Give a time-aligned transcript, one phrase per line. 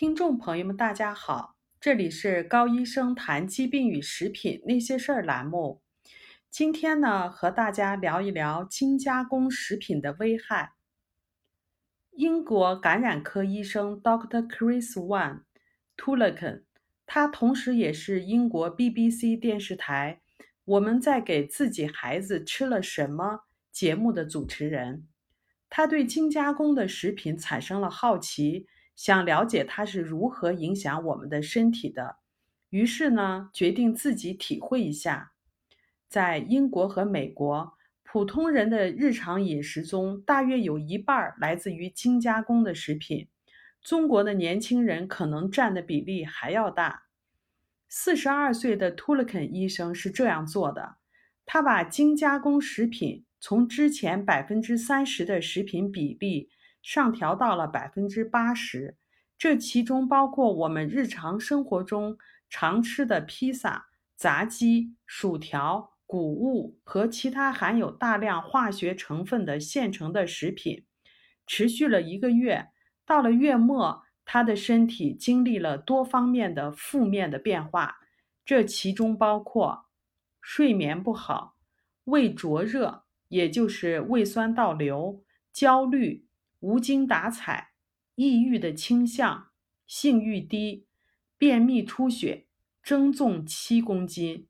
[0.00, 5.82] 听众朋友们，大家好，这里是高医生谈疾病与食品那些事儿栏目。
[6.50, 10.72] 今天呢，和大家聊一聊精加工食品的危害。
[12.12, 14.48] 英国感染科医生 Dr.
[14.48, 15.42] Chris One
[15.98, 16.64] t u l i k e n
[17.04, 20.22] 他同时也是英国 BBC 电视台
[20.64, 23.24] 《我们在给自己孩子吃了什么》
[23.70, 25.06] 节目的主持人。
[25.68, 28.66] 他对精加工的食品产生了好奇。
[29.00, 32.16] 想了解它是如何影响我们的身体的，
[32.68, 35.32] 于是呢，决定自己体会一下。
[36.06, 37.72] 在英国和美国，
[38.02, 43.28] 普通人的日常饮食中，大约有一半来自于精加工的食品。
[43.80, 47.04] 中国的年轻人可能占的比例还要大。
[47.88, 50.96] 四十二岁的图勒肯医生是这样做的：
[51.46, 56.50] 他把精加工食品从之前百分之三十的食品比例。
[56.82, 58.96] 上调到了百分之八十，
[59.38, 62.16] 这其中包括我们日常生活中
[62.48, 70.86] 常吃的披萨、炸鸡、薯条、谷物和其他含有大量化学成分的现成的食品。
[71.46, 72.68] 持续了一个月，
[73.04, 77.98] 到了月末，他的身体经历了多方面的负面的变化，
[78.44, 79.86] 这其中包括
[80.40, 81.56] 睡眠不好、
[82.04, 86.26] 胃灼热，也就是胃酸倒流、焦虑。
[86.60, 87.72] 无精打采、
[88.14, 89.50] 抑郁的倾向、
[89.86, 90.86] 性欲低、
[91.36, 92.46] 便秘出血、
[92.82, 94.46] 增重七公斤。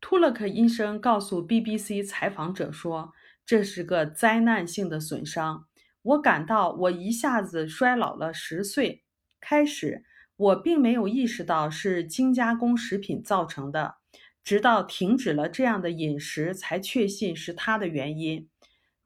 [0.00, 3.12] 图勒克医生告诉 BBC 采访者说
[3.44, 5.66] ：“这是个灾难性的损伤，
[6.02, 9.04] 我感到我一下子衰老了十岁。
[9.38, 10.04] 开始
[10.36, 13.96] 我并没有意识到是精加工食品造成的，
[14.42, 18.48] 直到停止了这样的饮食，才确信是它的原因。”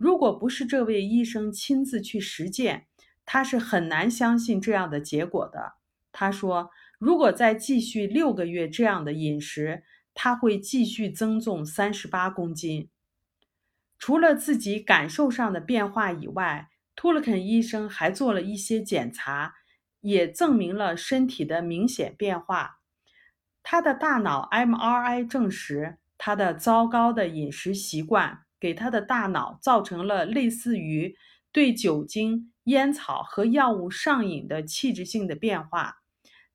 [0.04, 2.88] 如果不是这位医生亲自去实践，
[3.24, 5.76] 他是很难相信这样的结果的。
[6.12, 6.68] 他说
[7.00, 9.82] ：“如果再继续六个月这样的饮食，
[10.12, 12.90] 他会继续增重三十八公斤。”
[13.98, 19.54] 除了自己感受上的变化以外，图勒肯医生还做了一些检查，
[20.02, 22.80] 也证明了身体的明显变化。
[23.62, 28.43] 他的大脑 MRI 证实，他的糟糕的饮食习惯。
[28.64, 31.14] 给他的大脑造成了类似于
[31.52, 35.96] 对酒精、烟草和药物上瘾的器质性的变化，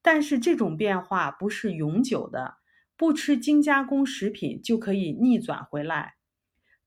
[0.02, 2.56] 但是这种变化不是永久的，
[2.98, 6.16] 不吃精加工食品就可以逆转回来。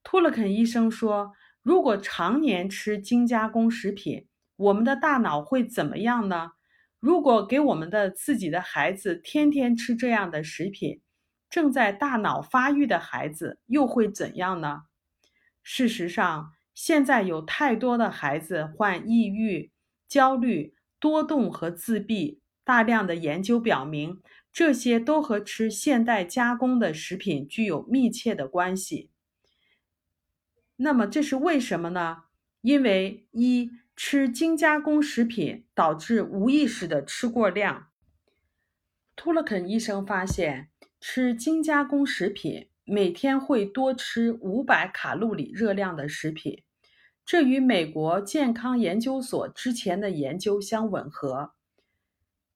[0.02, 6.50] 托勒肯医生说，如果常年吃精加工食品，我们的大脑会怎么样呢？
[6.98, 11.00] 如果给我们的自己的孩子天天吃这样的食品，
[11.48, 14.82] 正在大脑发育的孩子又会怎样呢？
[15.62, 19.70] 事实上，现在有太多的孩子患抑郁、
[20.06, 22.40] 焦虑、多动和自闭。
[22.64, 24.22] 大量的研究表明，
[24.52, 29.10] 这些都和吃现代加工的食品具有密切的关系。
[30.76, 32.22] 那么，这是为什么呢？
[32.60, 37.88] 因为一吃精加工食品导致无意识的吃过量。
[39.16, 40.70] 托勒肯医生发现，
[41.00, 42.68] 吃精加工食品。
[42.84, 46.64] 每天会多吃五百卡路里热量的食品，
[47.24, 51.52] 这与美国健康研究所之前的研究相吻合。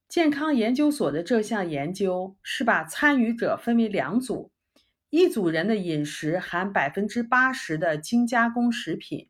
[0.08, 4.50] 健康研究所的这项研究是把参与者分为两组，
[5.10, 9.28] 一组人的饮食含百分之八十的精加工食品，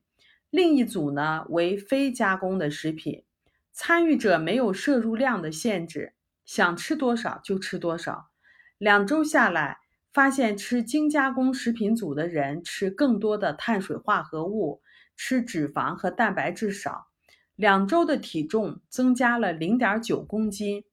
[0.48, 3.24] 另一组呢为非加工的食品。
[3.70, 6.14] 参与者没有摄入量的限制，
[6.46, 8.30] 想吃多少就吃多少。
[8.78, 9.80] 两周下来。
[10.16, 14.80] 发现吃精加工食品组的人吃更多的碳水化合物，
[15.14, 17.08] 吃脂肪和蛋白质少，
[17.54, 20.84] 两周的体重增加了零点九公斤，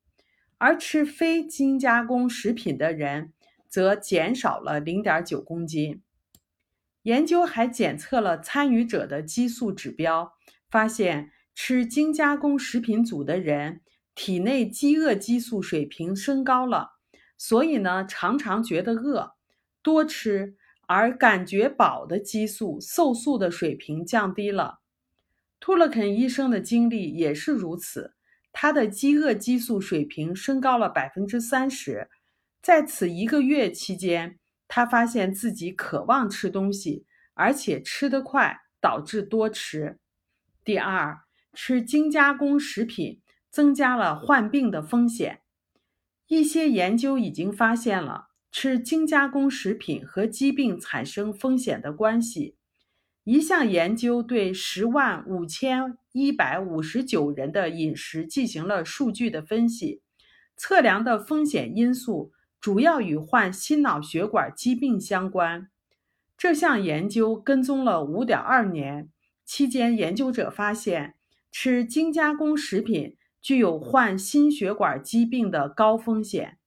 [0.57, 3.31] 而吃非精加工食品的人
[3.69, 6.01] 则减少了零点九公斤。
[7.03, 10.34] 研究还检测了参与者的激素指标，
[10.69, 13.79] 发现吃精加工食品组的人
[14.14, 16.92] 体内饥饿激素水平升高了。
[17.38, 19.34] 所以呢，常常觉得饿，
[19.82, 24.80] 多吃而感觉饱的激素瘦素的水平降低了。
[25.59, 28.16] 托勒肯医生的经历也是如此，
[28.52, 32.09] 他的饥饿激素水平升高了百分之三十。
[32.62, 40.00] 在此一个月期间，他发现自己渴望吃东西，而且吃得快，导致多吃。
[40.66, 41.20] 第二，
[41.53, 45.42] 吃精加工食品增加了患病的风险。
[46.28, 52.55] 一些研究已经发现了吃精加工食品和疾病产生风险的关系。
[53.23, 60.02] 一项研究对十万五千一百五十九人的饮食进行了数据的分析，
[60.58, 65.70] 测量的风险因素主要与患心脑血管疾病相关。
[66.37, 69.09] 这项研究跟踪了五点二年，
[69.46, 71.16] 期间研究者发现，
[71.49, 76.57] 吃精加工食品具有患心血管疾病的高风险。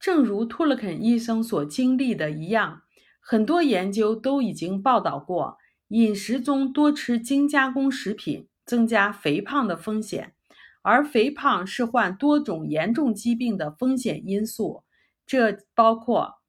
[0.00, 2.82] 正如托勒肯医生所经历的一样，
[3.20, 10.34] 很多研究都已经报道过，饮食中多吃精加工食品增加肥胖的风险，
[10.82, 14.82] 而肥胖是患多种严重疾病的风险因素，
[15.24, 16.40] 这包括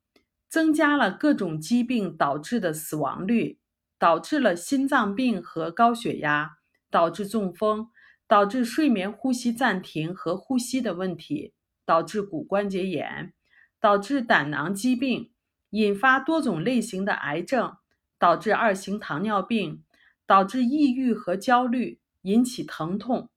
[0.50, 3.60] 增加了各种疾病导致的死亡率，
[4.00, 6.58] 导致了心脏病和高血压，
[6.90, 7.90] 导致中风，
[8.34, 11.54] 导致睡眠呼吸暂停和呼吸的问题，
[11.86, 13.32] 导致骨关节炎。
[13.80, 15.32] 导致胆囊疾病，
[15.70, 17.78] 引发多种类型的癌症，
[18.18, 19.84] 导致二型糖尿病，
[20.26, 23.30] 导致抑郁和焦虑，引起疼痛。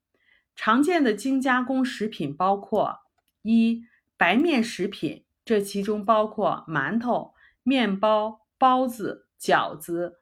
[0.54, 3.00] 常见的精加工食品包括
[3.42, 3.84] 一
[4.16, 10.20] 白面食品，这其中包括馒头、面包、包子、饺子、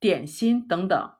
[0.00, 1.12] 点心等等。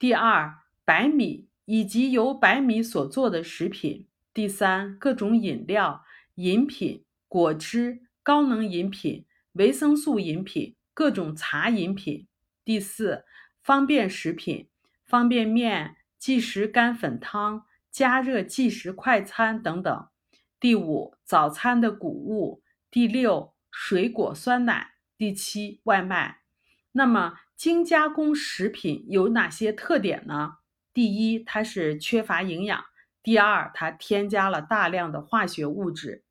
[0.00, 4.08] 第二，白米以及由白米所做的食品。
[4.32, 6.02] 第三，各种饮料。
[6.36, 12.26] 饮品、果汁、高能饮品、维生素饮品、各种茶饮品。
[12.64, 13.26] 第四，
[13.62, 14.70] 方便食品，
[15.04, 20.08] 方便面、即食干粉汤、加热即食快餐等等。
[20.58, 22.62] 第五，早餐的谷物。
[22.90, 24.92] 第六，水果、酸奶。
[25.18, 26.38] 第七，外卖。
[26.92, 30.57] 那么，精加工食品有哪些特点呢？
[30.98, 32.80] 第一，它是缺乏营养；
[33.22, 36.24] 第二，它添加了大量的化学物质。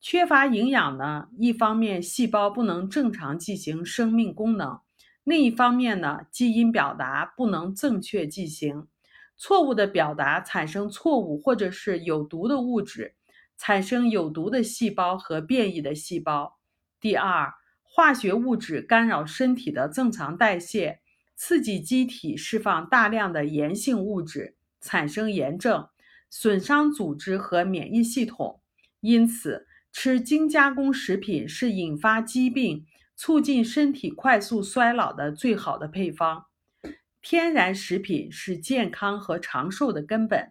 [0.00, 4.78] 缺乏营养呢，一方面细胞不能正常进行生命功能，
[5.24, 8.86] 另一方面呢，基因表达不能正确进行，
[9.36, 13.16] 错误的表达产生错误或者是有毒的物质，
[13.58, 16.60] 产生有毒的细胞和变异的细胞。
[17.00, 17.52] 第二，
[17.82, 21.00] 化学物质干扰身体的正常代谢，
[21.36, 25.88] 刺激机体释放大量的炎性物质，产生炎症，
[26.30, 28.60] 损伤组织和免疫系统，
[29.00, 29.66] 因此。
[29.96, 32.84] 吃精加工食品是引发疾病、
[33.14, 36.46] 促进身体快速衰老的最好的配方。
[37.22, 40.50] 天然食品是健康和长寿的根本。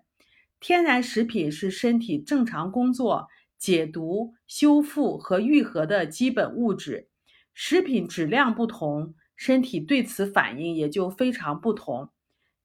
[0.62, 3.28] 天然食品是身体正常工作、
[3.58, 7.10] 解毒、修复和愈合的基本物质。
[7.54, 9.14] 食品质量不同，
[9.46, 12.08] 身体对此反应也就非常不同。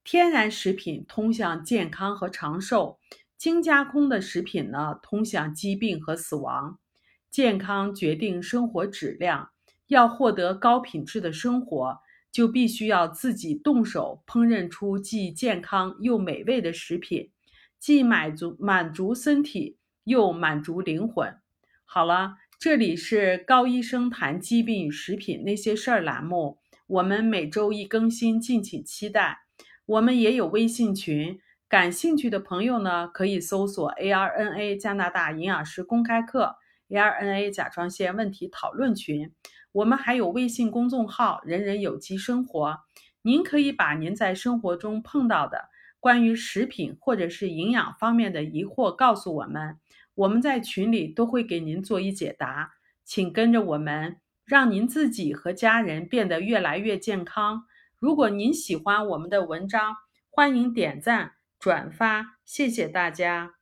[0.05, 3.01] 天然食品通向健康和长寿。
[3.37, 6.79] 精加工的食品呢，通向疾病和死亡。
[7.33, 9.51] 健康决定生活质量，
[9.89, 11.99] 要获得高品质的生活，
[12.31, 17.33] 就必须要自己动手烹饪出既健康又美味的食品，
[17.81, 21.37] 既满足满足身体又满足灵魂。
[21.85, 29.41] 好了，这里是高医生谈疾病与食品那些事儿栏目，我们每周一更新，敬请期待。
[29.85, 31.39] 我们也有微信群。
[31.69, 36.57] 感兴趣的朋友呢，可以搜索 ARNA 加拿大营养师公开课、
[36.89, 39.31] ARNA 甲状腺问题讨论群。
[39.73, 42.79] 我们还有微信公众号“人人有机生活”，
[43.21, 45.69] 您可以把您在生活中碰到的
[46.01, 49.77] 关于食品或者是营养方面的疑惑告诉我们，
[50.15, 52.73] 我们在群里都会给您做一解答。
[53.05, 54.17] 请跟着我们，
[54.49, 57.65] 让您自己和家人变得越来越健康。
[57.99, 59.95] 如果您喜欢我们的文章，
[60.31, 61.33] 欢迎点赞。
[61.59, 63.58] 转发，谢谢大家。